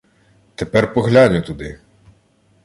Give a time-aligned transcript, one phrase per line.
[0.55, 1.79] —Тепер поглянь отуди!